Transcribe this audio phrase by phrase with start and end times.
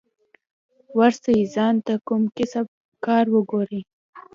[0.97, 2.65] ورسئ ځان ته کوم کسب
[3.05, 3.81] کار وگورئ.